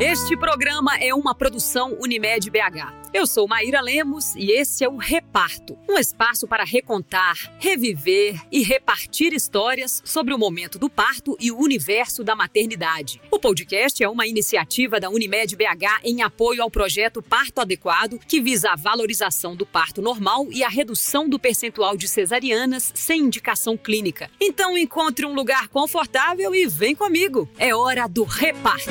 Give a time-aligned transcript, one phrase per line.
[0.00, 3.10] Este programa é uma produção Unimed BH.
[3.12, 8.62] Eu sou Maíra Lemos e esse é o Reparto, um espaço para recontar, reviver e
[8.62, 13.20] repartir histórias sobre o momento do parto e o universo da maternidade.
[13.30, 18.40] O podcast é uma iniciativa da Unimed BH em apoio ao projeto Parto Adequado, que
[18.40, 23.76] visa a valorização do parto normal e a redução do percentual de cesarianas sem indicação
[23.76, 24.30] clínica.
[24.40, 27.46] Então encontre um lugar confortável e vem comigo.
[27.58, 28.88] É hora do reparto.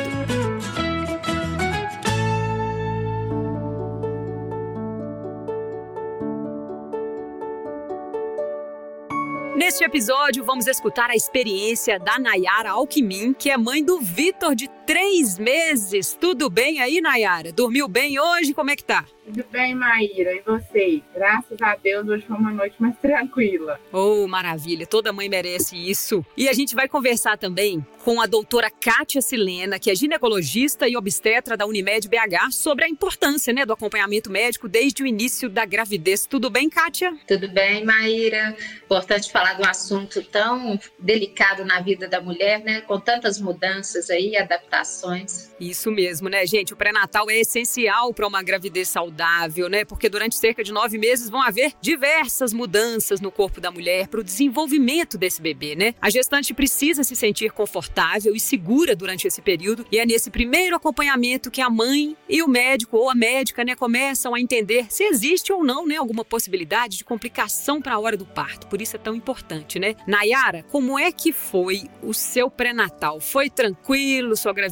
[9.60, 14.70] Neste episódio, vamos escutar a experiência da Nayara Alquimim, que é mãe do Vitor, de
[14.90, 16.18] três meses.
[16.20, 17.52] Tudo bem aí, Nayara?
[17.52, 18.56] Dormiu bem hoje?
[18.56, 19.06] Como é que tá?
[19.24, 20.34] Tudo bem, Maíra.
[20.34, 21.04] E você?
[21.14, 23.80] Graças a Deus, hoje foi uma noite mais tranquila.
[23.94, 24.88] Oh, maravilha.
[24.88, 26.26] Toda mãe merece isso.
[26.36, 30.98] E a gente vai conversar também com a doutora Kátia Silena, que é ginecologista e
[30.98, 35.66] obstetra da Unimed BH, sobre a importância né, do acompanhamento médico desde o início da
[35.66, 36.26] gravidez.
[36.26, 37.16] Tudo bem, Kátia?
[37.28, 38.58] Tudo bem, Maíra.
[38.84, 42.82] Importante falar de um assunto tão delicado na vida da mulher, né?
[42.82, 44.79] Com tantas mudanças aí, adaptações.
[45.60, 46.74] Isso mesmo, né, gente?
[46.74, 49.84] O pré-natal é essencial para uma gravidez saudável, né?
[49.84, 54.22] Porque durante cerca de nove meses vão haver diversas mudanças no corpo da mulher para
[54.22, 55.94] o desenvolvimento desse bebê, né?
[56.02, 60.76] A gestante precisa se sentir confortável e segura durante esse período e é nesse primeiro
[60.76, 65.04] acompanhamento que a mãe e o médico ou a médica, né, começam a entender se
[65.04, 68.68] existe ou não, né, alguma possibilidade de complicação para a hora do parto.
[68.68, 69.96] Por isso é tão importante, né?
[70.08, 73.20] Nayara, como é que foi o seu pré-natal?
[73.20, 74.69] Foi tranquilo sua gravidez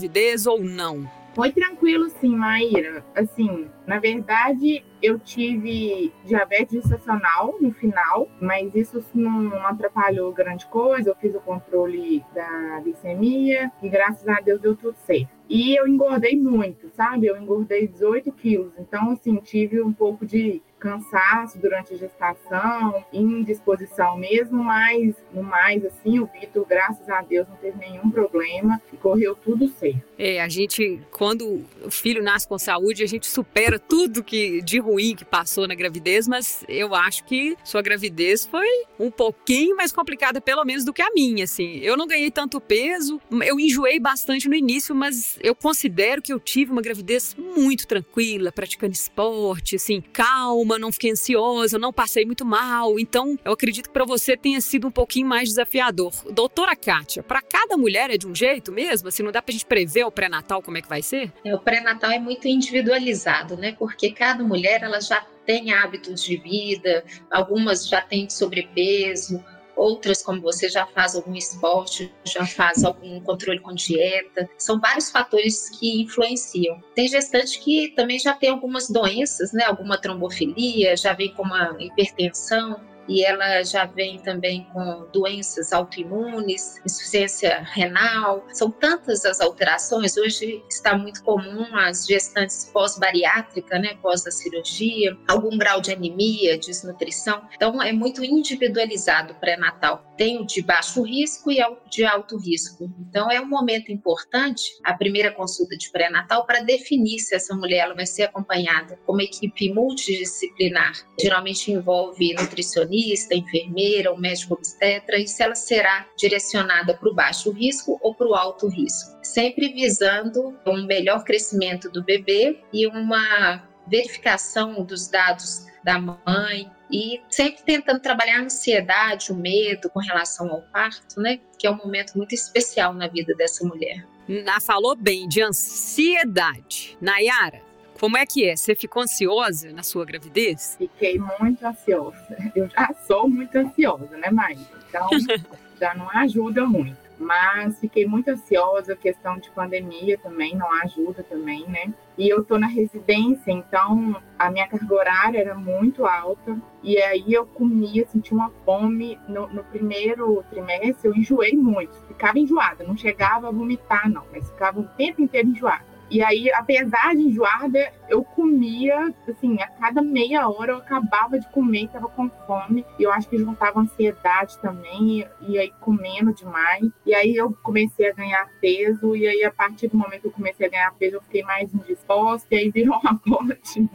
[0.48, 0.78] ou não?
[0.78, 1.10] não?
[1.38, 3.06] Foi tranquilo, sim, Maíra.
[3.14, 11.12] Assim, na verdade, eu tive diabetes gestacional no final, mas isso não atrapalhou grande coisa.
[11.12, 15.30] Eu fiz o controle da glicemia e graças a Deus deu tudo certo.
[15.48, 17.28] E eu engordei muito, sabe?
[17.28, 18.74] Eu engordei 18 quilos.
[18.80, 25.84] Então, assim, tive um pouco de cansaço durante a gestação, indisposição mesmo, mas no mais,
[25.84, 30.02] assim, o Vitor, graças a Deus, não teve nenhum problema e correu tudo certo.
[30.18, 34.80] É, a gente, quando o filho nasce com saúde, a gente supera tudo que de
[34.80, 38.68] ruim que passou na gravidez, mas eu acho que sua gravidez foi
[39.00, 41.80] um pouquinho mais complicada, pelo menos, do que a minha, assim.
[41.80, 46.40] Eu não ganhei tanto peso, eu enjoei bastante no início, mas eu considero que eu
[46.40, 52.26] tive uma gravidez muito tranquila, praticando esporte, assim, calma calma, não fiquei ansiosa, não passei
[52.26, 53.00] muito mal.
[53.00, 56.14] Então, eu acredito que para você tenha sido um pouquinho mais desafiador.
[56.32, 59.08] Doutora Kátia, para cada mulher é de um jeito mesmo?
[59.08, 61.34] Assim, não dá para a gente prever o pré-natal como é que vai ser?
[61.44, 63.76] É, o pré-natal é muito individualizado, né?
[63.78, 69.44] Porque cada mulher ela já tem hábitos de vida, algumas já têm sobrepeso,
[69.78, 74.50] outras, como você já faz algum esporte, já faz algum controle com dieta.
[74.58, 76.82] São vários fatores que influenciam.
[76.96, 79.64] Tem gestante que também já tem algumas doenças, né?
[79.66, 86.82] Alguma trombofilia, já vem com uma hipertensão e ela já vem também com doenças autoimunes,
[86.86, 88.46] insuficiência renal.
[88.52, 90.18] São tantas as alterações.
[90.18, 96.58] Hoje está muito comum as gestantes pós-bariátrica, né, pós a cirurgia, algum grau de anemia,
[96.58, 97.42] desnutrição.
[97.56, 100.04] Então é muito individualizado o pré-natal.
[100.18, 102.92] Tem o de baixo risco e o de alto risco.
[103.00, 107.80] Então é um momento importante a primeira consulta de pré-natal para definir se essa mulher
[107.80, 110.94] ela vai ser acompanhada como equipe multidisciplinar.
[111.20, 117.14] Geralmente envolve nutricionista nutricionista, enfermeira ou médico obstetra e se ela será direcionada para o
[117.14, 122.88] baixo risco ou para o alto risco, sempre visando um melhor crescimento do bebê e
[122.88, 130.00] uma verificação dos dados da mãe e sempre tentando trabalhar a ansiedade, o medo com
[130.00, 131.40] relação ao parto, né?
[131.58, 134.06] Que é um momento muito especial na vida dessa mulher.
[134.28, 136.98] Na falou bem de ansiedade.
[137.00, 137.62] Nayara,
[138.00, 138.56] como é que é?
[138.56, 140.76] Você ficou ansiosa na sua gravidez?
[140.78, 142.38] Fiquei muito ansiosa.
[142.56, 144.58] Eu já sou muito ansiosa, né, mãe?
[144.88, 145.08] Então,
[145.80, 147.08] já não ajuda muito.
[147.20, 151.92] Mas fiquei muito ansiosa, questão de pandemia também não ajuda também, né?
[152.16, 156.56] E eu tô na residência, então a minha carga horária era muito alta.
[156.84, 159.20] E aí eu comia, sentia uma fome.
[159.28, 164.48] No, no primeiro trimestre eu enjoei muito, ficava enjoada, não chegava a vomitar, não, mas
[164.50, 165.97] ficava o tempo inteiro enjoada.
[166.10, 171.48] E aí, apesar de enjoada, eu comia, assim, a cada meia hora eu acabava de
[171.50, 172.86] comer e tava com fome.
[172.98, 176.90] E eu acho que juntava ansiedade também, e aí comendo demais.
[177.06, 180.32] E aí eu comecei a ganhar peso, e aí a partir do momento que eu
[180.32, 183.90] comecei a ganhar peso, eu fiquei mais indisposta, e aí virou uma bola de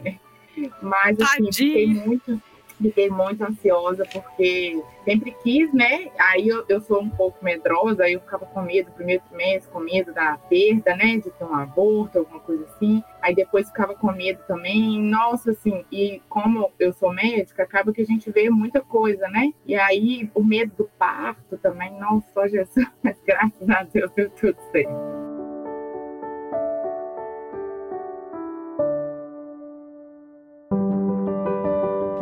[0.81, 2.41] Mas, assim, fiquei muito
[2.79, 6.09] fiquei muito ansiosa porque sempre quis, né?
[6.17, 9.79] Aí eu, eu sou um pouco medrosa, aí eu ficava com medo, primeiro trimestre, com
[9.79, 11.17] medo da perda, né?
[11.17, 13.03] De ter um aborto, alguma coisa assim.
[13.21, 15.01] Aí depois ficava com medo também.
[15.01, 19.53] Nossa, assim, e como eu sou médica, acaba que a gente vê muita coisa, né?
[19.65, 24.57] E aí o medo do parto também, nossa, Jesus, mas graças a Deus deu tudo
[24.71, 25.32] certo.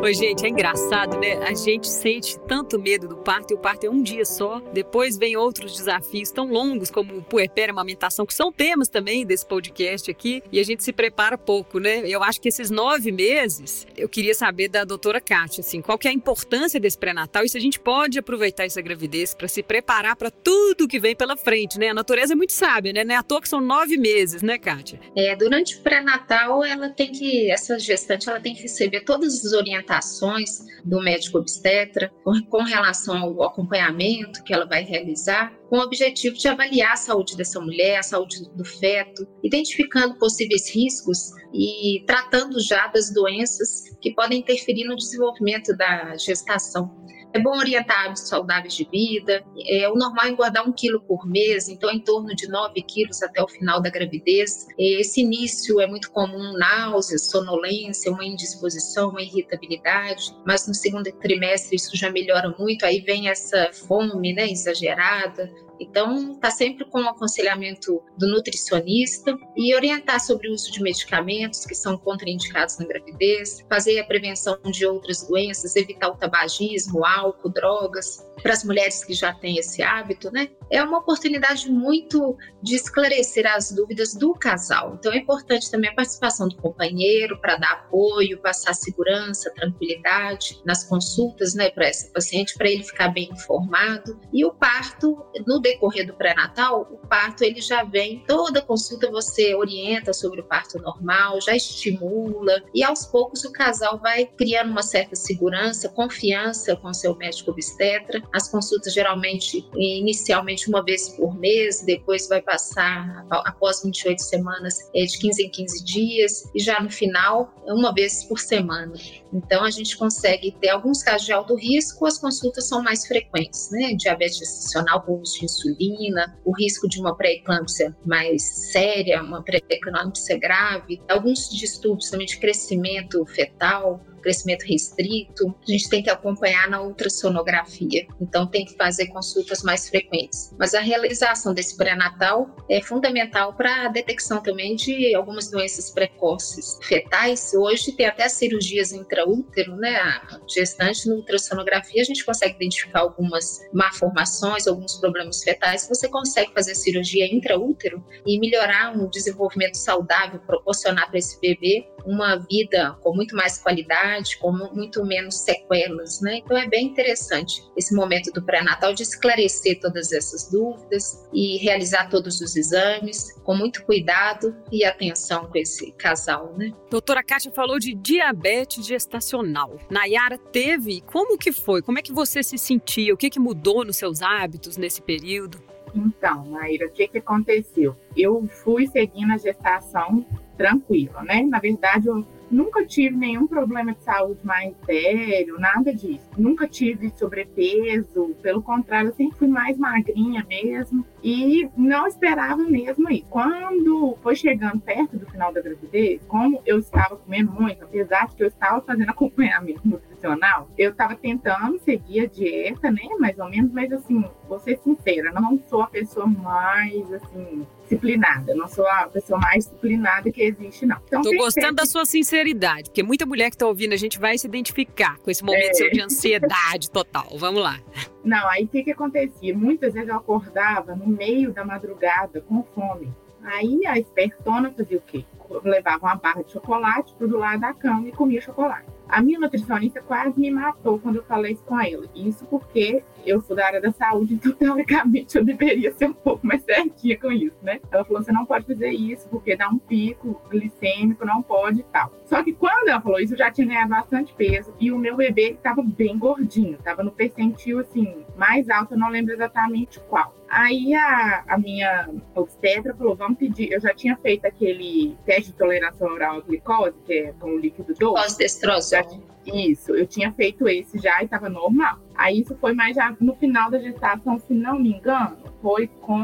[0.02, 1.34] Oi, gente, é engraçado, né?
[1.46, 4.58] A gente sente tanto medo do parto e o parto é um dia só.
[4.72, 9.46] Depois vem outros desafios tão longos como o puerpério amamentação, que são temas também desse
[9.46, 12.02] podcast aqui, e a gente se prepara pouco, né?
[12.04, 16.08] Eu acho que esses nove meses, eu queria saber da doutora Kátia, assim, qual que
[16.08, 19.62] é a importância desse pré-natal e se a gente pode aproveitar essa gravidez para se
[19.62, 21.90] preparar para tudo que vem pela frente, né?
[21.90, 23.04] A natureza é muito sábia, né?
[23.04, 24.98] Não é à toa que são nove meses, né, Kátia?
[25.16, 29.52] É, durante o pré-natal, ela tem que, essa gestante, ela tem que receber todas as
[29.52, 32.10] orientações orientações do médico obstetra
[32.48, 37.36] com, relação ao acompanhamento que ela vai realizar, com o objetivo de avaliar a saúde
[37.36, 44.14] dessa mulher, a saúde do feto, identificando possíveis riscos e tratando já das doenças que
[44.14, 46.90] podem interferir no desenvolvimento da gestação.
[47.34, 49.42] É bom orientar hábitos saudáveis de vida.
[49.66, 53.22] É, o normal é engordar um quilo por mês, então em torno de 9 quilos
[53.22, 54.66] até o final da gravidez.
[54.78, 61.76] Esse início é muito comum náuseas, sonolência, uma indisposição, uma irritabilidade, mas no segundo trimestre
[61.76, 62.84] isso já melhora muito.
[62.84, 65.50] Aí vem essa fome né, exagerada,
[65.80, 71.64] então, está sempre com o aconselhamento do nutricionista e orientar sobre o uso de medicamentos
[71.64, 77.48] que são contraindicados na gravidez, fazer a prevenção de outras doenças, evitar o tabagismo, álcool,
[77.48, 78.26] drogas.
[78.42, 80.48] Para as mulheres que já têm esse hábito, né?
[80.70, 84.96] É uma oportunidade muito de esclarecer as dúvidas do casal.
[84.98, 90.82] Então, é importante também a participação do companheiro para dar apoio, passar segurança, tranquilidade nas
[90.84, 94.18] consultas, né, para essa paciente, para ele ficar bem informado.
[94.32, 95.16] E o parto,
[95.46, 100.44] no decorrer do pré-natal, o parto ele já vem, toda consulta você orienta sobre o
[100.44, 106.76] parto normal, já estimula e aos poucos o casal vai criando uma certa segurança, confiança
[106.76, 108.22] com seu médico obstetra.
[108.32, 115.04] As consultas geralmente inicialmente uma vez por mês, depois vai passar após 28 semanas é,
[115.04, 118.92] de 15 em 15 dias e já no final uma vez por semana.
[119.32, 123.70] Então a gente consegue ter alguns casos de alto risco, as consultas são mais frequentes,
[123.70, 123.94] né?
[123.94, 125.06] Diabetes gestacional de
[125.52, 132.38] insulina, o risco de uma pré-eclâmpsia mais séria, uma pré-eclâmpsia grave, alguns distúrbios também de
[132.38, 138.06] crescimento fetal, crescimento restrito, a gente tem que acompanhar na ultrassonografia.
[138.20, 140.54] Então, tem que fazer consultas mais frequentes.
[140.58, 146.78] Mas a realização desse pré-natal é fundamental para a detecção também de algumas doenças precoces
[146.82, 147.52] fetais.
[147.54, 149.96] Hoje tem até cirurgias intraútero, né?
[149.96, 155.88] A gestante no ultrassonografia a gente consegue identificar algumas malformações, alguns problemas fetais.
[155.88, 162.36] Você consegue fazer cirurgia intraútero e melhorar um desenvolvimento saudável, proporcionar para esse bebê uma
[162.36, 166.38] vida com muito mais qualidade, com muito menos sequelas, né?
[166.38, 172.08] Então é bem interessante esse momento do pré-natal de esclarecer todas essas dúvidas e realizar
[172.08, 176.72] todos os exames com muito cuidado e atenção com esse casal, né?
[176.90, 179.78] Doutora Kátia falou de diabetes gestacional.
[179.90, 181.82] Nayara teve, como que foi?
[181.82, 183.14] Como é que você se sentia?
[183.14, 185.58] O que que mudou nos seus hábitos nesse período?
[185.94, 187.94] Então, Naira, o que, que aconteceu?
[188.16, 190.24] Eu fui seguindo a gestação
[190.56, 191.42] tranquila, né?
[191.42, 196.28] Na verdade, eu nunca tive nenhum problema de saúde mais sério, nada disso.
[196.36, 203.10] Nunca tive sobrepeso, pelo contrário, eu sempre fui mais magrinha mesmo e não esperava mesmo
[203.10, 203.26] isso.
[203.28, 208.36] Quando foi chegando perto do final da gravidez, como eu estava comendo muito, apesar de
[208.36, 213.48] que eu estava fazendo acompanhamento nutricional, eu estava tentando seguir a dieta, né, mais ou
[213.48, 218.54] menos, mas assim, vou ser sincera, não sou a pessoa mais assim disciplinada.
[218.54, 220.96] não sou a pessoa mais disciplinada que existe, não.
[221.06, 224.36] Então, Tô gostando da sua sinceridade, porque muita mulher que tá ouvindo a gente vai
[224.38, 225.74] se identificar com esse momento é.
[225.74, 227.26] seu de ansiedade total.
[227.36, 227.78] Vamos lá.
[228.24, 229.56] Não, aí o que, que acontecia?
[229.56, 233.12] Muitas vezes eu acordava no meio da madrugada com fome.
[233.42, 235.24] Aí a espertona fazia o quê?
[235.64, 238.86] Levava uma barra de chocolate pro lado da cama e comia chocolate.
[239.12, 242.06] A minha nutricionista quase me matou quando eu falei isso com ela.
[242.14, 246.46] Isso porque eu sou da área da saúde, então teoricamente eu deveria ser um pouco
[246.46, 247.78] mais certinha com isso, né?
[247.90, 251.82] Ela falou: você não pode fazer isso porque dá um pico glicêmico, não pode e
[251.82, 252.10] tal.
[252.24, 255.14] Só que quando ela falou isso, eu já tinha ganhado bastante peso e o meu
[255.14, 260.34] bebê estava bem gordinho, estava no percentil assim, mais alto, eu não lembro exatamente qual.
[260.52, 263.72] Aí a, a minha obstetra falou: vamos pedir.
[263.72, 267.58] Eu já tinha feito aquele teste de tolerância oral à glicose, que é com o
[267.58, 268.22] líquido doce.
[268.22, 269.22] Pós-destrozol.
[269.46, 271.98] Isso, eu tinha feito esse já e estava normal.
[272.14, 276.20] Aí isso foi mais já no final da gestação, se não me engano, foi com,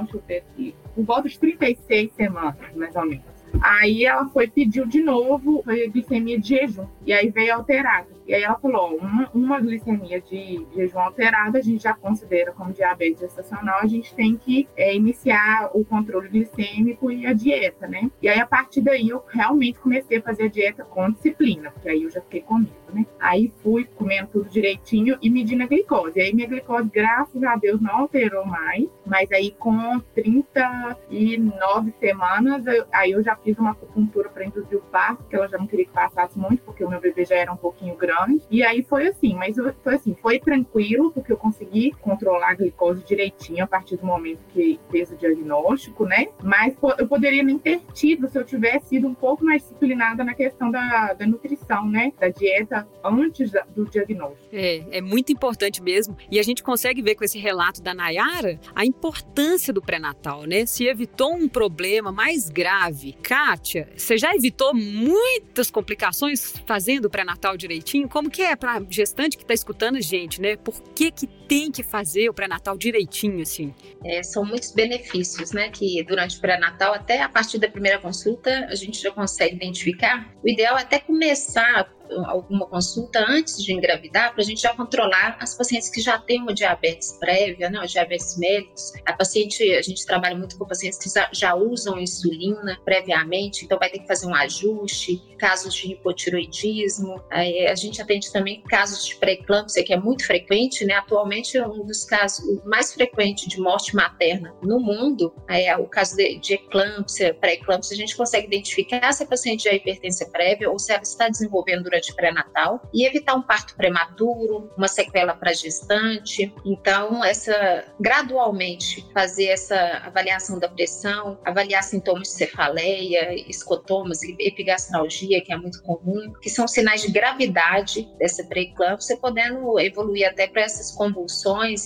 [0.00, 3.24] deixa eu ver aqui, por volta de 36 semanas, mais ou menos.
[3.60, 8.08] Aí ela foi, pediu de novo, foi glicemia de jejum, e aí veio alterada.
[8.28, 12.74] E aí ela falou, uma, uma glicemia de jejum alterada a gente já considera como
[12.74, 18.10] diabetes gestacional, a gente tem que é, iniciar o controle glicêmico e a dieta, né?
[18.20, 21.88] E aí a partir daí eu realmente comecei a fazer a dieta com disciplina, porque
[21.88, 23.06] aí eu já fiquei com medo, né?
[23.18, 26.18] Aí fui comendo tudo direitinho e medindo a glicose.
[26.18, 32.66] E aí minha glicose, graças a Deus, não alterou mais, mas aí com 39 semanas,
[32.66, 35.66] eu, aí eu já fiz uma acupuntura para induzir o parto, que ela já não
[35.66, 38.17] queria que passasse muito, porque o meu bebê já era um pouquinho grande
[38.50, 43.04] e aí foi assim, mas foi assim, foi tranquilo, porque eu consegui controlar a glicose
[43.04, 46.28] direitinho a partir do momento que fez o diagnóstico, né?
[46.42, 50.34] Mas eu poderia nem ter tido se eu tivesse sido um pouco mais disciplinada na
[50.34, 52.12] questão da, da nutrição, né?
[52.18, 54.48] Da dieta antes do diagnóstico.
[54.52, 56.16] É, é muito importante mesmo.
[56.30, 60.66] E a gente consegue ver com esse relato da Nayara a importância do pré-natal, né?
[60.66, 63.12] Se evitou um problema mais grave.
[63.22, 68.07] Kátia, você já evitou muitas complicações fazendo o pré-natal direitinho?
[68.08, 70.56] Como que é para gestante que está escutando a gente, né?
[70.56, 73.74] Por que que tem que fazer o pré-natal direitinho, assim?
[74.04, 75.70] É, são muitos benefícios, né?
[75.70, 80.32] Que durante o pré-natal, até a partir da primeira consulta, a gente já consegue identificar.
[80.44, 81.90] O ideal é até começar
[82.26, 86.42] alguma consulta antes de engravidar, para a gente já controlar as pacientes que já têm
[86.42, 88.92] uma diabetes prévia, né, diabetes mellitus.
[89.06, 93.90] A paciente, a gente trabalha muito com pacientes que já usam insulina previamente, então vai
[93.90, 97.22] ter que fazer um ajuste, casos de hipotiroidismo.
[97.30, 100.94] a gente atende também casos de pré-eclâmpsia, que é muito frequente, né?
[100.94, 106.38] Atualmente, um dos casos mais frequentes de morte materna no mundo é o caso de,
[106.38, 107.94] de eclâmpsia, pré-eclâmpsia.
[107.94, 111.28] A gente consegue identificar se a paciente já é hipertensão prévia ou se ela está
[111.28, 116.52] desenvolvendo durante de pré-natal e evitar um parto prematuro, uma sequela para gestante.
[116.64, 125.52] Então, essa gradualmente fazer essa avaliação da pressão, avaliar sintomas de cefaleia, escotomas, epigastralgia, que
[125.52, 130.90] é muito comum, que são sinais de gravidade dessa pré-eclâmpsia, podendo evoluir até para essas
[130.92, 131.27] convulsões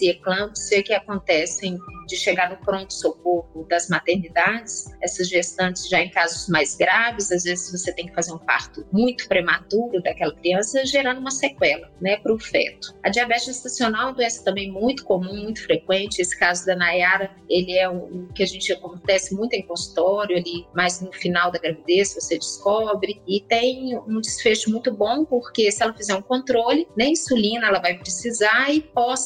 [0.00, 6.48] e eclâmpsia que acontecem de chegar no pronto-socorro das maternidades, essas gestantes já em casos
[6.48, 11.20] mais graves, às vezes você tem que fazer um parto muito prematuro daquela criança, gerando
[11.20, 12.94] uma sequela né, para o feto.
[13.02, 16.20] A diabetes gestacional é uma doença também muito comum, muito frequente.
[16.20, 20.66] Esse caso da Nayara, ele é o que a gente acontece muito em consultório, ali,
[20.74, 25.82] mais no final da gravidez você descobre, e tem um desfecho muito bom, porque se
[25.82, 28.80] ela fizer um controle, nem insulina ela vai precisar, e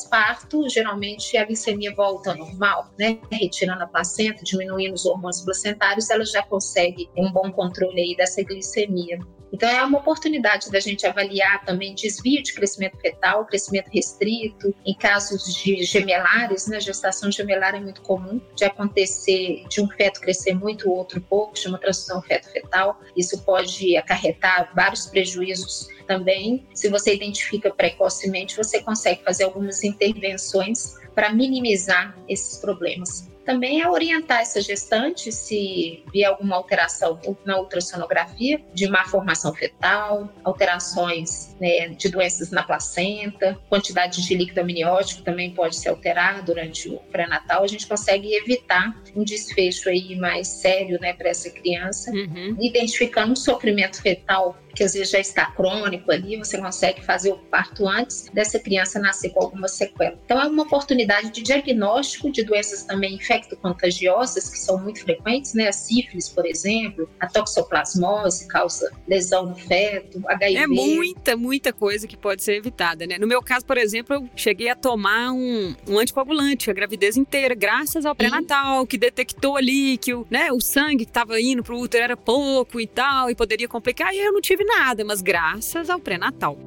[0.07, 3.19] pós-parto, geralmente a glicemia volta ao normal né?
[3.31, 8.43] Retirando a placenta, diminuindo os hormônios placentários, ela já consegue um bom controle aí dessa
[8.43, 9.19] glicemia.
[9.53, 14.95] Então, é uma oportunidade da gente avaliar também desvio de crescimento fetal, crescimento restrito, em
[14.95, 16.81] casos de gemelares, né?
[16.81, 21.59] Gestação gemelar é muito comum de acontecer de um feto crescer muito, o outro pouco,
[21.59, 23.01] chama transfusão feto-fetal.
[23.17, 26.67] Isso pode acarretar vários prejuízos também.
[26.75, 33.29] Se você identifica precocemente, você consegue fazer algumas intervenções para minimizar esses problemas.
[33.47, 40.29] Também é orientar essa gestante se vier alguma alteração na ultrassonografia de má formação fetal,
[40.43, 46.89] alterações né, de doenças na placenta, quantidade de líquido amniótico também pode se alterar durante
[46.89, 47.63] o pré-natal.
[47.63, 52.57] A gente consegue evitar um desfecho aí mais sério né, para essa criança, uhum.
[52.61, 57.39] identificando um sofrimento fetal que às vezes já está crônico ali, você consegue fazer o
[57.39, 60.19] parto antes dessa criança nascer com alguma sequela.
[60.25, 65.69] Então, é uma oportunidade de diagnóstico de doenças também infecto-contagiosas, que são muito frequentes, né?
[65.69, 70.57] A sífilis, por exemplo, a toxoplasmose causa lesão no feto, HIV.
[70.57, 73.19] É muita, muita coisa que pode ser evitada, né?
[73.19, 77.55] No meu caso, por exemplo, eu cheguei a tomar um, um anticoagulante a gravidez inteira,
[77.55, 81.75] graças ao pré-natal, que detectou ali que o, né, o sangue que estava indo para
[81.75, 85.23] o útero era pouco e tal, e poderia complicar, e eu não tive nada, mas
[85.23, 86.59] graças ao pré-natal.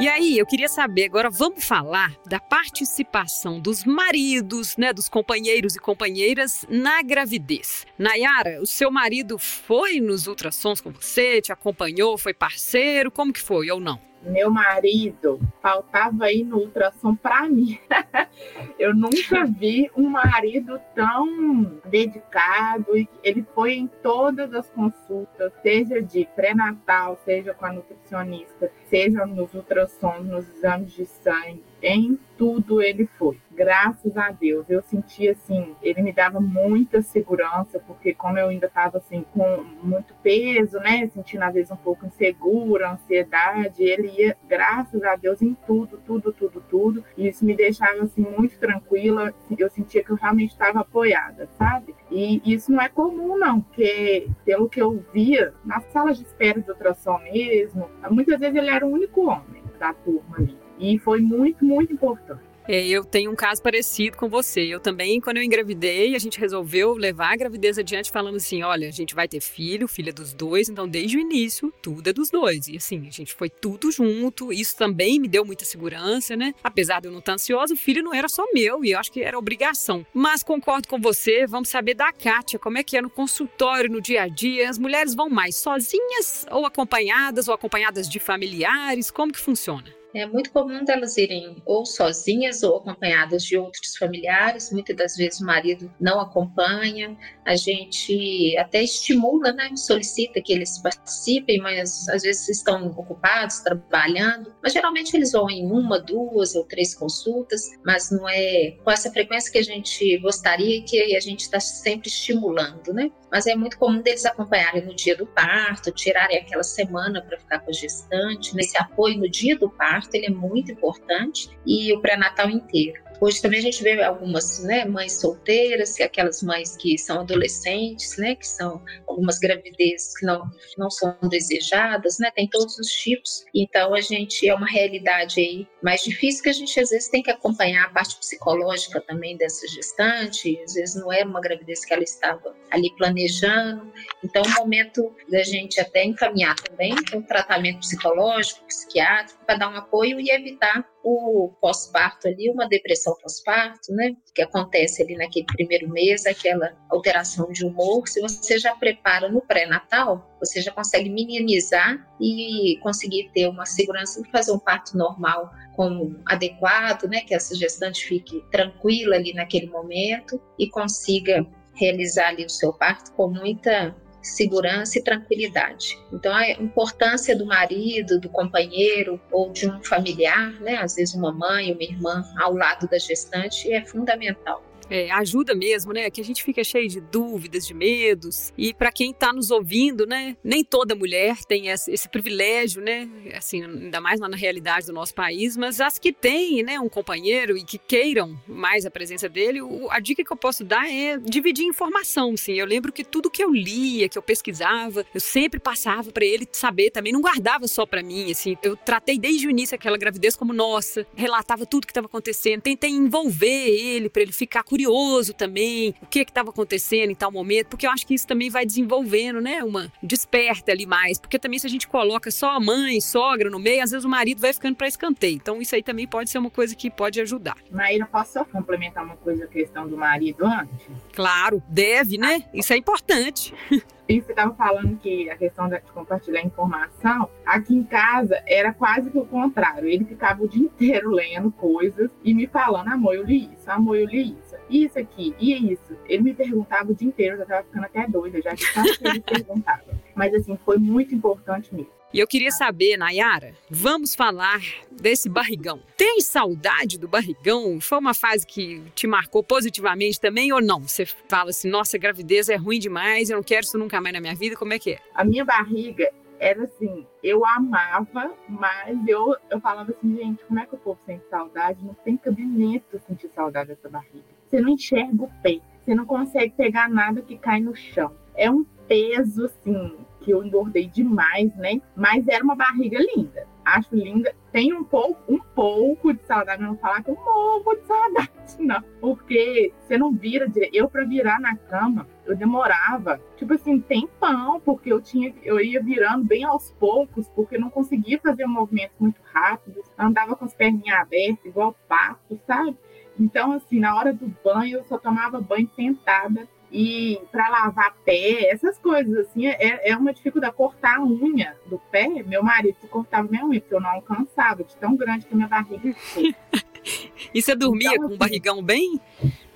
[0.00, 5.76] E aí, eu queria saber, agora vamos falar da participação dos maridos, né, dos companheiros
[5.76, 7.86] e companheiras na gravidez.
[7.96, 13.40] Nayara, o seu marido foi nos ultrassons com você, te acompanhou, foi parceiro, como que
[13.40, 14.00] foi ou não?
[14.24, 17.78] Meu marido faltava aí no ultrassom para mim.
[18.78, 22.86] eu nunca vi um marido tão dedicado.
[23.22, 29.52] Ele foi em todas as consultas, seja de pré-natal, seja com a nutricionista, seja nos
[29.54, 33.38] ultrassons, nos exames de sangue em tudo ele foi.
[33.52, 34.68] Graças a Deus.
[34.68, 39.64] Eu senti assim, ele me dava muita segurança, porque como eu ainda estava assim com
[39.82, 45.40] muito peso, né, sentindo às vezes um pouco insegura, ansiedade, ele ia, graças a Deus,
[45.42, 47.04] em tudo, tudo, tudo, tudo.
[47.16, 49.32] E isso me deixava assim muito tranquila.
[49.56, 51.94] Eu sentia que eu realmente estava apoiada, sabe?
[52.10, 56.60] E isso não é comum não, porque pelo que eu via nas salas de espera
[56.60, 60.63] de ultrassom mesmo, muitas vezes ele era o único homem da turma ali.
[60.78, 62.54] E foi muito, muito importante.
[62.66, 64.62] É, eu tenho um caso parecido com você.
[64.62, 68.88] Eu também, quando eu engravidei, a gente resolveu levar a gravidez adiante falando assim: olha,
[68.88, 72.30] a gente vai ter filho, filha dos dois, então desde o início, tudo é dos
[72.30, 72.66] dois.
[72.68, 74.52] E assim, a gente foi tudo junto.
[74.52, 76.54] Isso também me deu muita segurança, né?
[76.62, 79.12] Apesar de eu não estar ansiosa, o filho não era só meu e eu acho
[79.12, 80.06] que era obrigação.
[80.14, 84.00] Mas concordo com você, vamos saber da Kátia, como é que é no consultório, no
[84.00, 84.70] dia a dia.
[84.70, 89.10] As mulheres vão mais sozinhas ou acompanhadas ou acompanhadas de familiares?
[89.10, 90.03] Como que funciona?
[90.14, 94.70] É muito comum delas irem ou sozinhas ou acompanhadas de outros familiares.
[94.70, 97.16] Muitas das vezes o marido não acompanha.
[97.44, 99.70] A gente até estimula, né?
[99.74, 104.54] Solicita que eles participem, mas às vezes estão ocupados, trabalhando.
[104.62, 109.10] Mas geralmente eles vão em uma, duas ou três consultas, mas não é com essa
[109.10, 113.10] frequência que a gente gostaria que a gente está sempre estimulando, né?
[113.34, 117.58] Mas é muito comum deles acompanharem no dia do parto, tirarem aquela semana para ficar
[117.58, 118.54] com a gestante.
[118.54, 123.03] Nesse apoio no dia do parto parto ele é muito importante e o pré-natal inteiro.
[123.24, 128.18] Hoje também a gente vê algumas né, mães solteiras, é aquelas mães que são adolescentes,
[128.18, 133.46] né, que são algumas gravidezes que não, não são desejadas, né, tem todos os tipos.
[133.54, 137.22] Então a gente é uma realidade aí mais difícil que a gente às vezes tem
[137.22, 141.94] que acompanhar a parte psicológica também dessa gestante, às vezes não era uma gravidez que
[141.94, 143.90] ela estava ali planejando.
[144.22, 149.70] Então é um momento da gente até encaminhar também um tratamento psicológico, psiquiátrico, para dar
[149.70, 154.16] um apoio e evitar o pós-parto ali, uma depressão pós-parto, né?
[154.34, 158.08] Que acontece ali naquele primeiro mês, aquela alteração de humor.
[158.08, 164.22] Se você já prepara no pré-natal, você já consegue minimizar e conseguir ter uma segurança
[164.22, 167.20] de fazer um parto normal como adequado, né?
[167.20, 173.12] Que essa gestante fique tranquila ali naquele momento e consiga realizar ali o seu parto
[173.12, 175.98] com muita segurança e tranquilidade.
[176.12, 181.32] Então, a importância do marido, do companheiro ou de um familiar, né, às vezes uma
[181.32, 184.62] mãe, uma irmã ao lado da gestante, é fundamental.
[184.90, 186.10] É, ajuda mesmo, né?
[186.10, 188.52] Que a gente fica cheio de dúvidas, de medos.
[188.56, 190.36] E para quem está nos ouvindo, né?
[190.42, 193.08] Nem toda mulher tem esse, esse, privilégio, né?
[193.34, 196.78] Assim, ainda mais na realidade do nosso país, mas as que têm, né?
[196.78, 200.64] Um companheiro e que queiram mais a presença dele, o, a dica que eu posso
[200.64, 202.54] dar é dividir informação, sim.
[202.54, 206.46] Eu lembro que tudo que eu lia, que eu pesquisava, eu sempre passava para ele
[206.52, 208.56] saber também, não guardava só para mim, assim.
[208.62, 212.90] Eu tratei desde o início aquela gravidez como nossa, relatava tudo que estava acontecendo, tentei
[212.90, 217.86] envolver ele para ele ficar curioso também, o que estava acontecendo em tal momento, porque
[217.86, 219.62] eu acho que isso também vai desenvolvendo, né?
[219.62, 223.60] Uma desperta ali mais, porque também se a gente coloca só a mãe, sogra no
[223.60, 225.36] meio, às vezes o marido vai ficando para escanteio.
[225.36, 227.56] Então isso aí também pode ser uma coisa que pode ajudar.
[227.70, 230.88] Maíra, posso só complementar uma coisa, a questão do marido antes?
[231.12, 232.42] Claro, deve, né?
[232.52, 233.54] Isso é importante.
[234.06, 239.10] E você estava falando que a questão de compartilhar informação, aqui em casa era quase
[239.10, 239.88] que o contrário.
[239.88, 243.96] Ele ficava o dia inteiro lendo coisas e me falando, amor, eu li isso, amor,
[243.96, 245.96] eu li isso isso aqui, e isso.
[246.06, 249.08] Ele me perguntava o dia inteiro, eu já tava ficando até doida, já tanto que
[249.08, 249.84] ele perguntava.
[250.14, 251.90] Mas assim, foi muito importante mesmo.
[252.14, 255.80] E eu queria saber, Nayara, vamos falar desse barrigão.
[255.96, 257.80] Tem saudade do barrigão?
[257.80, 260.80] Foi uma fase que te marcou positivamente também ou não?
[260.80, 264.20] Você fala assim, nossa, gravidez é ruim demais, eu não quero isso nunca mais na
[264.20, 264.98] minha vida, como é que é?
[265.12, 266.08] A minha barriga
[266.44, 271.00] era assim, eu amava, mas eu, eu falava assim, gente, como é que o povo
[271.06, 271.82] sente saudade?
[271.82, 274.26] Não tem cabimento sentir saudade dessa barriga.
[274.46, 278.12] Você não enxerga o pé, você não consegue pegar nada que cai no chão.
[278.34, 281.80] É um peso, assim, que eu engordei demais, né?
[281.96, 283.46] Mas era uma barriga linda.
[283.64, 284.34] Acho linda.
[284.52, 288.82] Tem um pouco, um pouco de saudade, não falar que eu morro de saudade, não.
[289.00, 290.74] Porque você não vira direito.
[290.74, 295.82] Eu, para virar na cama, eu demorava, tipo assim, tempão, porque eu tinha, eu ia
[295.82, 299.90] virando bem aos poucos, porque eu não conseguia fazer movimentos muito rápidos.
[299.98, 302.76] Andava com as perninhas abertas, igual pato, sabe?
[303.18, 308.50] Então, assim, na hora do banho, eu só tomava banho sentada E para lavar pé,
[308.50, 310.56] essas coisas assim, é, é uma dificuldade.
[310.56, 314.74] Cortar a unha do pé, meu marido cortava minha unha, porque eu não alcançava, de
[314.76, 315.94] tão grande que a minha barriga
[317.32, 319.00] E você dormia então, com o assim, barrigão bem?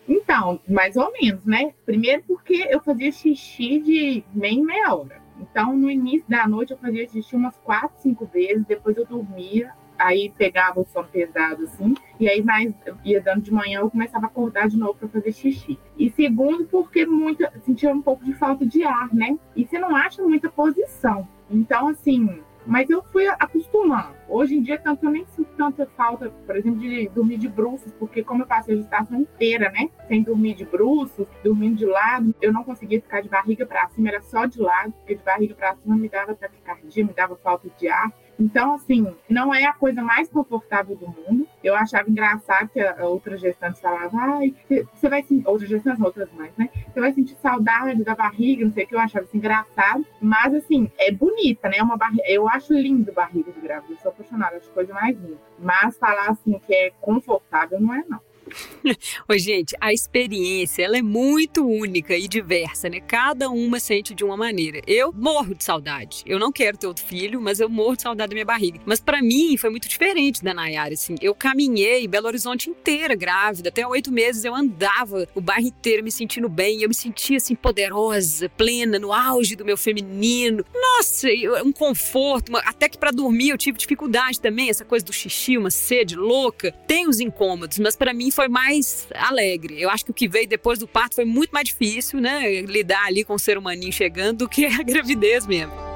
[0.09, 1.74] Então, mais ou menos, né?
[1.85, 5.20] Primeiro porque eu fazia xixi de meia meia hora.
[5.40, 9.72] Então, no início da noite, eu fazia xixi umas quatro, cinco vezes, depois eu dormia,
[9.99, 12.73] aí pegava o sono pesado, assim, e aí mais
[13.05, 15.79] ia dando de manhã, eu começava a acordar de novo para fazer xixi.
[15.99, 19.39] E segundo, porque muito, sentia um pouco de falta de ar, né?
[19.57, 21.27] E você não acha muita posição.
[21.51, 24.15] Então, assim, mas eu fui acostumando.
[24.29, 27.91] Hoje em dia, tanto eu nem sinto tanta falta, por exemplo, de dormir de bruços,
[27.99, 29.89] porque como eu passei a gestação inteira, né?
[30.07, 34.11] Sem dormir de bruços, dormindo de lado, eu não conseguia ficar de barriga para cima,
[34.11, 37.71] era só de lado, porque de barriga para cima me dava taquicardia, me dava falta
[37.79, 38.13] de ar.
[38.38, 41.46] Então, assim, não é a coisa mais confortável do mundo.
[41.62, 44.55] Eu achava engraçado que a outra gestante falava, ai,
[44.94, 46.70] você vai sentir, outras gestantes, outras mães, né?
[46.92, 50.07] Você vai sentir saudade da barriga, não sei o que, eu achava engraçado.
[50.20, 51.79] Mas, assim, é bonita, né?
[51.79, 55.16] É uma barriga, eu acho lindo barriga de grávida, eu sou apaixonada, acho coisa mais
[55.16, 55.38] linda.
[55.59, 58.20] Mas falar, assim, que é confortável, não é, não.
[59.29, 63.01] Oi, gente, a experiência ela é muito única e diversa, né?
[63.01, 64.81] Cada uma sente de uma maneira.
[64.87, 66.23] Eu morro de saudade.
[66.27, 68.81] Eu não quero ter outro filho, mas eu morro de saudade da minha barriga.
[68.87, 71.15] Mas para mim foi muito diferente da Nayara, assim.
[71.21, 73.69] Eu caminhei Belo Horizonte inteira grávida.
[73.69, 76.83] Até oito meses eu andava o bairro inteiro me sentindo bem.
[76.83, 80.65] Eu me sentia assim poderosa, plena, no auge do meu feminino.
[80.75, 81.29] Nossa,
[81.65, 82.57] um conforto.
[82.57, 84.71] Até que para dormir eu tive dificuldade também.
[84.71, 86.73] Essa coisa do xixi, uma sede louca.
[86.87, 89.83] Tem os incômodos, mas para mim foi mais alegre.
[89.83, 92.61] Eu acho que o que veio depois do parto foi muito mais difícil, né?
[92.61, 95.88] Lidar ali com o ser humaninho chegando do que a gravidez mesmo.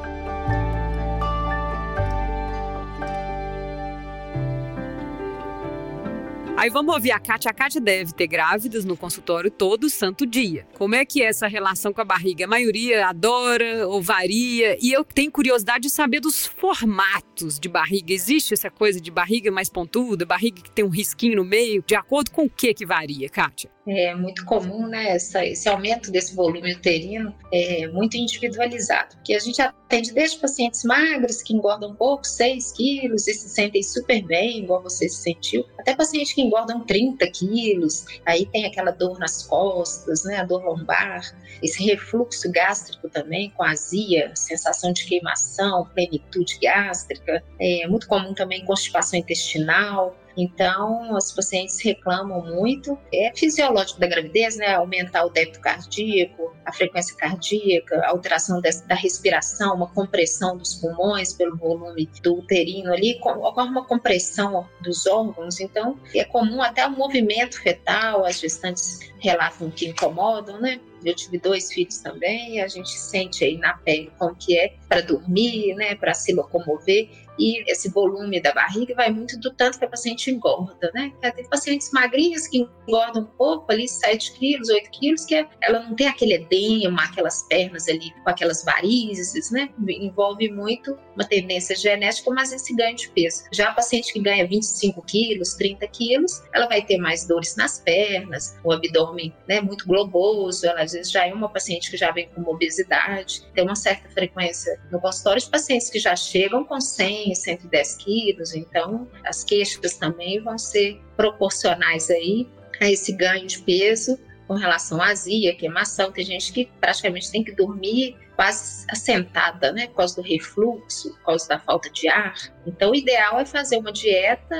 [6.55, 7.51] Aí vamos ouvir a Kátia.
[7.51, 10.67] A Kátia deve ter grávidas no consultório todo santo dia.
[10.75, 12.45] Como é que é essa relação com a barriga?
[12.45, 14.77] A maioria adora ou varia.
[14.81, 18.13] E eu tenho curiosidade de saber dos formatos de barriga.
[18.13, 21.83] Existe essa coisa de barriga mais pontuda, barriga que tem um risquinho no meio?
[21.87, 23.71] De acordo com o que que varia, Kátia?
[23.87, 29.41] é muito comum, né, essa, esse aumento desse volume uterino é muito individualizado, porque a
[29.41, 34.23] gente atende desde pacientes magros que engordam um pouco, 6 quilos, e se sentem super
[34.23, 39.19] bem, igual você se sentiu, até pacientes que engordam 30 quilos, aí tem aquela dor
[39.19, 45.87] nas costas, né, a dor lombar, esse refluxo gástrico também, com azia, sensação de queimação,
[45.95, 52.99] plenitude gástrica, é muito comum também constipação intestinal, então, os pacientes reclamam muito.
[53.13, 54.75] É fisiológico da gravidez, né?
[54.75, 61.57] Aumentar o débito cardíaco, a frequência cardíaca, alteração da respiração, uma compressão dos pulmões pelo
[61.57, 65.61] volume do uterino ali, ocorre uma compressão dos órgãos.
[65.61, 70.81] Então, é comum até o movimento fetal, as gestantes relatam que incomodam, né?
[71.05, 75.01] Eu tive dois filhos também, a gente sente aí na pele como que é para
[75.01, 79.85] dormir, né, para se locomover e esse volume da barriga vai muito do tanto que
[79.85, 81.13] a paciente engorda, né?
[81.35, 85.95] Tem pacientes magrinhas que engordam um pouco, ali 7 quilos, 8 quilos, que ela não
[85.95, 89.71] tem aquele edema, aquelas pernas ali com aquelas varizes, né?
[89.89, 93.45] Envolve muito uma tendência genética, mas esse ganho de peso.
[93.53, 97.81] Já a paciente que ganha 25 quilos, 30 quilos, ela vai ter mais dores nas
[97.81, 102.11] pernas, o abdômen né, muito globoso, ela às vezes já é uma paciente que já
[102.11, 106.81] vem com obesidade, tem uma certa frequência no consultório de pacientes que já chegam com
[106.81, 112.49] 100 100, 110 quilos, então as queixas também vão ser proporcionais aí
[112.81, 116.11] a esse ganho de peso com relação à azia, queimação.
[116.11, 121.25] Tem gente que praticamente tem que dormir quase assentada, né, por causa do refluxo, por
[121.25, 122.35] causa da falta de ar.
[122.67, 124.57] Então, o ideal é fazer uma dieta,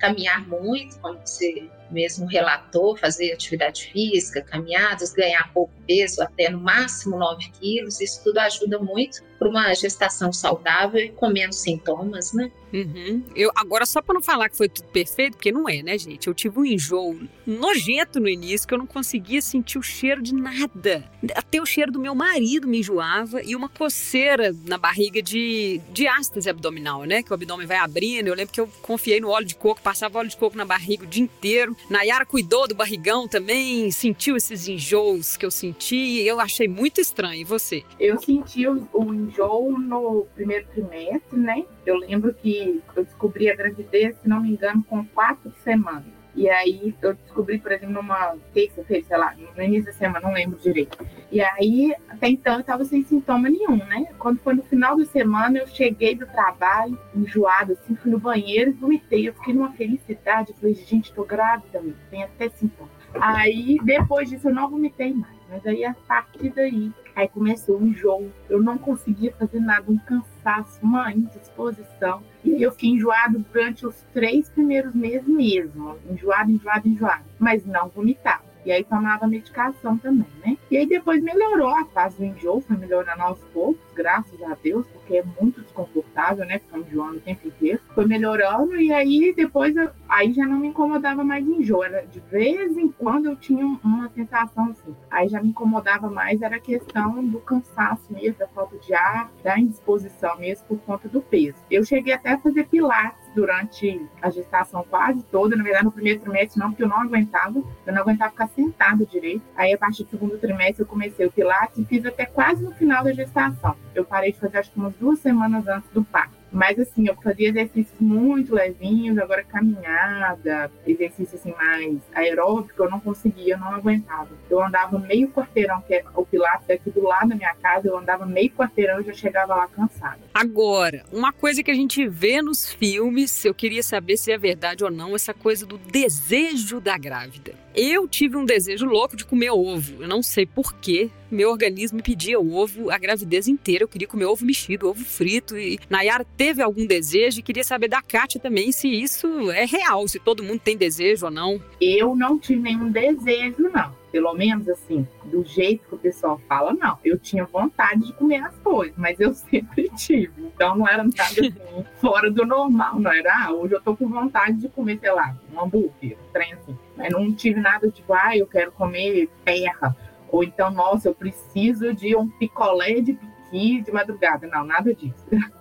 [0.00, 6.60] caminhar muito, como você mesmo relatou, fazer atividade física, caminhadas, ganhar pouco peso, até no
[6.60, 12.34] máximo 9 quilos, isso tudo ajuda muito para uma gestação saudável e com menos sintomas,
[12.34, 12.52] né?
[12.72, 13.24] Uhum.
[13.34, 16.28] Eu, agora, só para não falar que foi tudo perfeito, porque não é, né, gente?
[16.28, 20.34] Eu tive um enjoo nojento no início, que eu não conseguia sentir o cheiro de
[20.34, 21.10] nada.
[21.34, 26.06] Até o cheiro do meu marido me enjoava e uma coceira na barriga de, de
[26.06, 27.22] ástase abdominal, né?
[27.22, 28.28] Que o abdômen vai abrindo.
[28.28, 31.04] Eu lembro que eu confiei no óleo de coco, passava óleo de coco na barriga
[31.04, 31.74] o dia inteiro.
[31.88, 37.00] Nayara cuidou do barrigão também, sentiu esses enjoos que eu senti e eu achei muito
[37.00, 37.40] estranho.
[37.40, 37.84] E você?
[37.98, 41.64] Eu senti o, o enjoo no primeiro trimestre, né?
[41.84, 46.19] Eu lembro que eu descobri a gravidez, se não me engano, com quatro semanas.
[46.34, 50.32] E aí eu descobri, por exemplo, numa terça-feira, sei lá, no início da semana, não
[50.32, 50.98] lembro direito.
[51.30, 54.06] E aí, até então, eu tava sem sintoma nenhum, né?
[54.18, 58.70] Quando foi no final da semana, eu cheguei do trabalho, enjoada, assim, fui no banheiro
[58.70, 59.28] e vomitei.
[59.28, 60.50] Eu fiquei numa felicidade.
[60.50, 62.90] Eu falei, gente, tô grávida, tem até sintoma.
[63.14, 65.39] Aí, depois disso, eu não vomitei mais.
[65.50, 68.30] Mas aí, a partir daí, aí começou o enjoo.
[68.48, 72.22] Eu não conseguia fazer nada, um cansaço, uma indisposição.
[72.44, 75.98] E eu fiquei enjoado durante os três primeiros meses mesmo.
[76.08, 77.24] Enjoado, enjoado, enjoado.
[77.38, 78.49] Mas não vomitava.
[78.64, 80.56] E aí tomava medicação também, né?
[80.70, 84.86] E aí depois melhorou a fase do enjoo, foi melhorando aos poucos, graças a Deus,
[84.88, 86.58] porque é muito desconfortável, né?
[86.58, 87.80] Ficar enjoando o tempo inteiro.
[87.94, 91.84] Foi melhorando e aí depois eu, aí já não me incomodava mais enjoo.
[91.84, 94.94] Era de vez em quando eu tinha uma sensação assim.
[95.10, 99.30] Aí já me incomodava mais, era a questão do cansaço mesmo, da falta de ar,
[99.42, 101.56] da indisposição mesmo por conta do peso.
[101.70, 106.20] Eu cheguei até a fazer pilates durante a gestação quase toda, na verdade no primeiro
[106.20, 109.42] trimestre não, porque eu não aguentava, eu não aguentava ficar sentada direito.
[109.56, 112.72] Aí a partir do segundo trimestre eu comecei o pilates e fiz até quase no
[112.72, 113.76] final da gestação.
[113.94, 116.39] Eu parei de fazer acho que umas duas semanas antes do parto.
[116.52, 123.00] Mas assim, eu fazia exercícios muito levinhos, agora caminhada, exercício assim mais aeróbico, eu não
[123.00, 124.28] conseguia, eu não aguentava.
[124.48, 127.88] Eu andava meio quarteirão, que é o Pilates é aqui do lado da minha casa,
[127.88, 130.18] eu andava meio quarteirão e já chegava lá cansada.
[130.34, 134.84] Agora, uma coisa que a gente vê nos filmes, eu queria saber se é verdade
[134.84, 137.54] ou não, essa coisa do desejo da grávida.
[137.74, 140.02] Eu tive um desejo louco de comer ovo.
[140.02, 141.08] Eu não sei porquê.
[141.30, 143.84] Meu organismo me pedia ovo a gravidez inteira.
[143.84, 145.56] Eu queria comer ovo mexido, ovo frito.
[145.56, 150.08] E Nayara teve algum desejo e queria saber da Kátia também se isso é real,
[150.08, 151.60] se todo mundo tem desejo ou não.
[151.78, 156.72] Eu não tive nenhum desejo, não pelo menos assim, do jeito que o pessoal fala,
[156.72, 156.98] não.
[157.04, 160.32] Eu tinha vontade de comer as coisas, mas eu sempre tive.
[160.38, 161.54] Então não era nada assim,
[162.00, 165.36] fora do normal, não era, ah, hoje eu tô com vontade de comer, sei lá,
[165.52, 166.76] um hambúrguer, um trem assim.
[166.96, 169.96] Mas não tive nada tipo, ah, eu quero comer terra.
[170.28, 173.12] Ou então, nossa, eu preciso de um picolé de
[173.50, 174.46] aqui de madrugada.
[174.46, 175.26] Não, nada disso.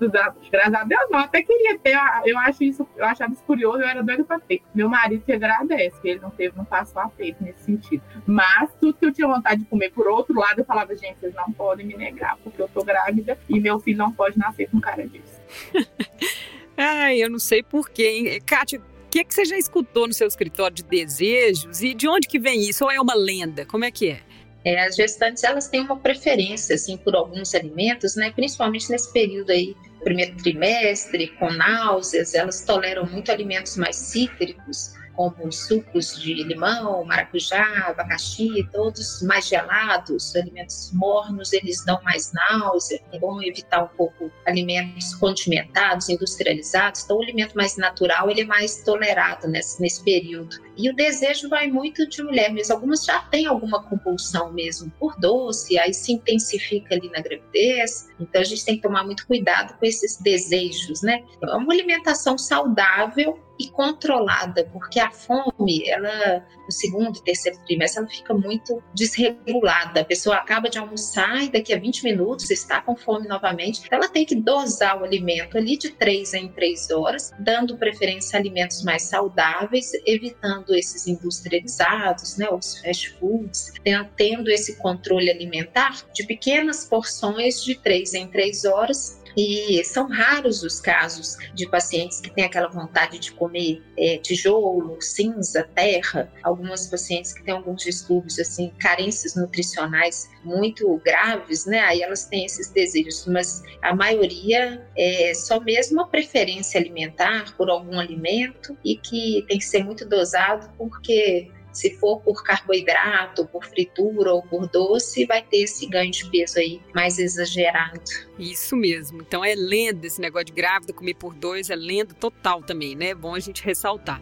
[0.51, 1.19] Graças a Deus, não.
[1.19, 1.97] Até queria ter.
[2.23, 4.61] Eu acho isso, eu achava isso curioso, eu era doida pra ter.
[4.73, 8.03] Meu marido te agradece, que ele não teve, não passou a peito nesse sentido.
[8.25, 11.33] Mas tudo que eu tinha vontade de comer por outro lado, eu falava, gente, vocês
[11.33, 14.79] não podem me negar, porque eu tô grávida e meu filho não pode nascer com
[14.79, 15.41] cara disso.
[16.77, 18.41] Ai, eu não sei porquê.
[18.45, 22.27] Kátia, o que, que você já escutou no seu escritório de desejos e de onde
[22.27, 22.85] que vem isso?
[22.85, 23.65] Ou é uma lenda?
[23.65, 24.21] Como é que é?
[24.65, 28.31] É, as gestantes elas têm uma preferência assim por alguns alimentos, né?
[28.31, 35.51] Principalmente nesse período aí, primeiro trimestre, com náuseas, elas toleram muito alimentos mais cítricos como
[35.51, 43.01] sucos de limão, maracujá, abacaxi, todos mais gelados, alimentos mornos, eles dão mais náusea.
[43.11, 47.03] É bom evitar um pouco alimentos condimentados, industrializados.
[47.03, 50.55] Então, o alimento mais natural, ele é mais tolerado nesse, nesse período.
[50.79, 52.73] E o desejo vai muito de mulher mesmo.
[52.73, 58.07] Algumas já têm alguma compulsão mesmo por doce, aí se intensifica ali na gravidez.
[58.17, 61.25] Então, a gente tem que tomar muito cuidado com esses desejos, né?
[61.43, 68.07] É uma alimentação saudável e controlada, porque a fome, ela no segundo terceiro trimestre, ela
[68.07, 70.01] fica muito desregulada.
[70.01, 73.81] A pessoa acaba de almoçar e daqui a 20 minutos está com fome novamente.
[73.91, 78.39] Ela tem que dosar o alimento ali de 3 em 3 horas, dando preferência a
[78.39, 83.73] alimentos mais saudáveis, evitando esses industrializados, né, os fast foods,
[84.15, 90.63] tendo esse controle alimentar de pequenas porções de 3 em 3 horas e são raros
[90.63, 96.29] os casos de pacientes que têm aquela vontade de comer é, tijolo, cinza, terra.
[96.43, 101.79] Algumas pacientes que têm alguns distúrbios, assim, carências nutricionais muito graves, né?
[101.79, 107.69] Aí elas têm esses desejos, mas a maioria é só mesmo a preferência alimentar por
[107.69, 111.49] algum alimento e que tem que ser muito dosado porque
[111.79, 116.59] se for por carboidrato, por fritura ou por doce, vai ter esse ganho de peso
[116.59, 118.01] aí mais exagerado.
[118.37, 119.21] Isso mesmo.
[119.21, 123.11] Então é lenda esse negócio de grávida comer por dois, é lenda total também, né?
[123.11, 124.21] É bom a gente ressaltar.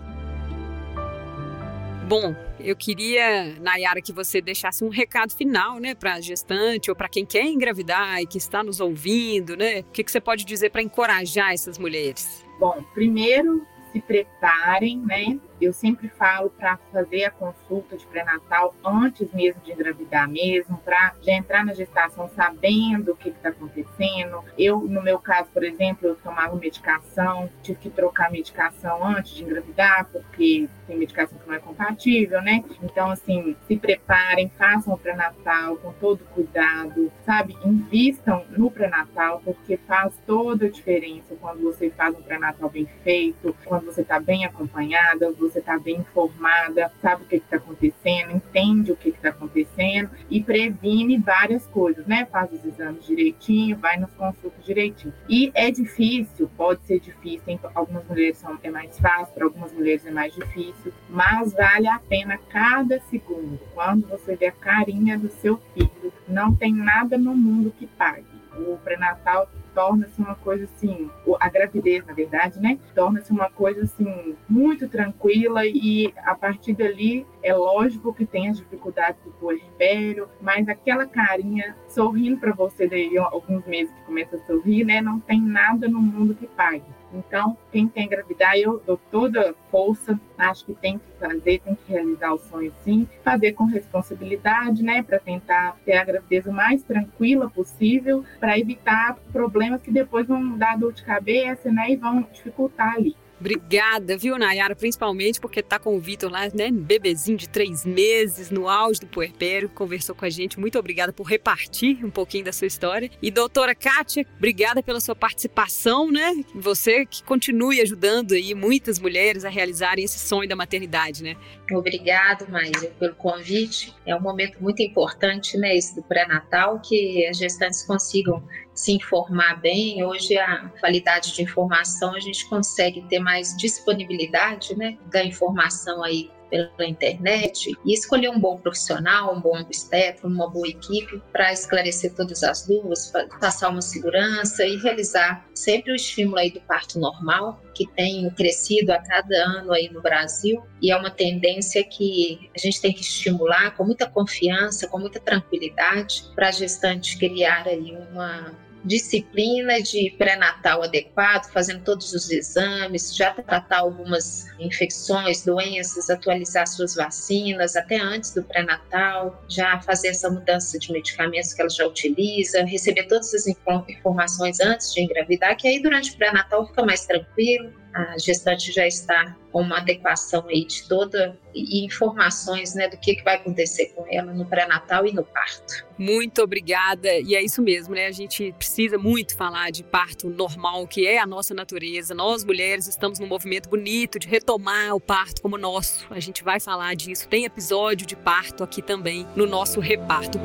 [2.08, 6.96] Bom, eu queria, Nayara, que você deixasse um recado final, né, para a gestante ou
[6.96, 9.80] para quem quer engravidar e que está nos ouvindo, né?
[9.80, 12.46] O que, que você pode dizer para encorajar essas mulheres?
[12.60, 15.40] Bom, primeiro, se preparem, né?
[15.60, 21.14] Eu sempre falo para fazer a consulta de pré-natal antes mesmo de engravidar mesmo, para
[21.22, 24.44] já entrar na gestação sabendo o que está acontecendo.
[24.58, 29.44] Eu, no meu caso, por exemplo, eu tomava medicação, tive que trocar medicação antes de
[29.44, 32.64] engravidar, porque tem medicação que não é compatível, né?
[32.82, 37.58] Então, assim, se preparem, façam o pré-natal com todo cuidado, sabe?
[37.66, 43.56] Invistam no pré-natal, porque faz toda a diferença quando você faz um pré-natal bem feito,
[43.66, 48.96] quando você está bem acompanhada, está bem informada, sabe o que está acontecendo, entende o
[48.96, 52.26] que está acontecendo e previne várias coisas, né?
[52.26, 55.14] Faz os exames direitinho, vai nos consultas direitinho.
[55.30, 59.72] E é difícil, pode ser difícil, tem, algumas mulheres são, é mais fácil, para algumas
[59.72, 63.60] mulheres é mais difícil, mas vale a pena cada segundo.
[63.74, 68.26] Quando você vê a carinha do seu filho, não tem nada no mundo que pague.
[68.58, 71.08] O pré-natal torna-se uma coisa assim,
[71.40, 72.80] a gravidez, na verdade, né?
[72.96, 78.58] Torna-se uma coisa assim muito tranquila e a partir dali é lógico que tem as
[78.58, 84.40] dificuldades do puerpério, mas aquela carinha sorrindo para você daí alguns meses que começa a
[84.48, 85.00] sorrir, né?
[85.00, 86.97] Não tem nada no mundo que pague.
[87.14, 91.92] Então, quem tem engravidar, eu dou toda força, acho que tem que fazer, tem que
[91.92, 96.84] realizar o sonho sim, fazer com responsabilidade, né, para tentar ter a gravidez o mais
[96.84, 102.22] tranquila possível, para evitar problemas que depois vão dar dor de cabeça, né, e vão
[102.32, 103.16] dificultar ali.
[103.40, 104.76] Obrigada, viu, Nayara?
[104.76, 106.72] Principalmente porque tá com o Vitor lá, né?
[106.72, 110.60] Bebezinho de três meses, no auge do puerpério, conversou com a gente.
[110.60, 113.12] Muito obrigada por repartir um pouquinho da sua história.
[113.22, 116.34] E doutora Kátia, obrigada pela sua participação, né?
[116.56, 121.36] Você que continue ajudando aí muitas mulheres a realizarem esse sonho da maternidade, né?
[121.72, 123.94] Obrigado, Maíra, pelo convite.
[124.06, 128.44] É um momento muito importante, né, esse do pré-natal, que as gestantes consigam
[128.78, 130.04] se informar bem.
[130.04, 136.30] Hoje a qualidade de informação a gente consegue ter mais disponibilidade, né, da informação aí
[136.50, 142.16] pela internet e escolher um bom profissional, um bom obstetra, uma boa equipe para esclarecer
[142.16, 143.12] todas as dúvidas,
[143.42, 148.94] passar uma segurança e realizar sempre o estímulo aí do parto normal, que tem crescido
[148.94, 153.02] a cada ano aí no Brasil e é uma tendência que a gente tem que
[153.02, 158.56] estimular com muita confiança, com muita tranquilidade para a gestante criar aí uma
[158.88, 166.96] disciplina de pré-natal adequado, fazendo todos os exames, já tratar algumas infecções, doenças, atualizar suas
[166.96, 172.64] vacinas até antes do pré-natal, já fazer essa mudança de medicamentos que ela já utiliza,
[172.64, 177.72] receber todas as informações antes de engravidar, que aí durante o pré-natal fica mais tranquilo,
[177.98, 183.16] a gestante já está com uma adequação aí de toda e informações né, do que,
[183.16, 185.84] que vai acontecer com ela no pré-natal e no parto.
[185.98, 187.12] Muito obrigada.
[187.18, 188.06] E é isso mesmo, né?
[188.06, 192.14] A gente precisa muito falar de parto normal, que é a nossa natureza.
[192.14, 196.06] Nós, mulheres, estamos num movimento bonito de retomar o parto como nosso.
[196.12, 197.28] A gente vai falar disso.
[197.28, 200.40] Tem episódio de parto aqui também no nosso reparto.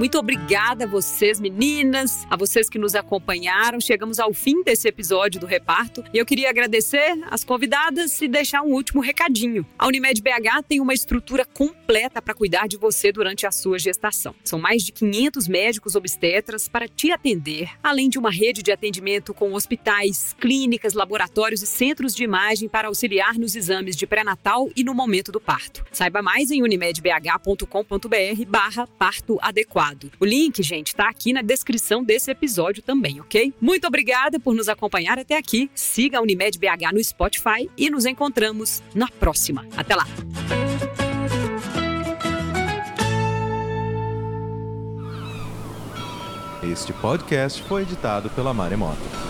[0.00, 3.78] Muito obrigada a vocês, meninas, a vocês que nos acompanharam.
[3.78, 8.62] Chegamos ao fim desse episódio do Reparto e eu queria agradecer as convidadas e deixar
[8.62, 9.66] um último recadinho.
[9.78, 14.34] A Unimed BH tem uma estrutura completa para cuidar de você durante a sua gestação.
[14.42, 19.34] São mais de 500 médicos obstetras para te atender, além de uma rede de atendimento
[19.34, 24.82] com hospitais, clínicas, laboratórios e centros de imagem para auxiliar nos exames de pré-natal e
[24.82, 25.84] no momento do parto.
[25.92, 29.89] Saiba mais em unimedbh.com.br/barra parto adequado.
[30.18, 33.52] O link, gente, está aqui na descrição desse episódio também, ok?
[33.60, 35.70] Muito obrigada por nos acompanhar até aqui.
[35.74, 39.66] Siga a Unimed BH no Spotify e nos encontramos na próxima.
[39.76, 40.06] Até lá!
[46.62, 49.29] Este podcast foi editado pela Maremoto.